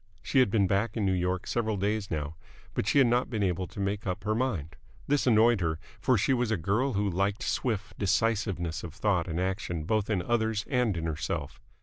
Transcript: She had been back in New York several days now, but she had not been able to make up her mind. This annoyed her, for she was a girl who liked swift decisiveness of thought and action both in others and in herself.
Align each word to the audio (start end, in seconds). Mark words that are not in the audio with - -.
She 0.23 0.39
had 0.39 0.49
been 0.49 0.65
back 0.65 0.97
in 0.97 1.05
New 1.05 1.13
York 1.13 1.45
several 1.45 1.77
days 1.77 2.09
now, 2.09 2.35
but 2.73 2.87
she 2.87 2.97
had 2.97 3.05
not 3.05 3.29
been 3.29 3.43
able 3.43 3.67
to 3.67 3.79
make 3.79 4.07
up 4.07 4.23
her 4.23 4.33
mind. 4.33 4.75
This 5.05 5.27
annoyed 5.27 5.61
her, 5.61 5.77
for 5.99 6.17
she 6.17 6.33
was 6.33 6.49
a 6.49 6.57
girl 6.57 6.93
who 6.93 7.07
liked 7.07 7.43
swift 7.43 7.99
decisiveness 7.99 8.83
of 8.83 8.95
thought 8.95 9.27
and 9.27 9.39
action 9.39 9.83
both 9.83 10.09
in 10.09 10.23
others 10.23 10.65
and 10.67 10.97
in 10.97 11.05
herself. 11.05 11.61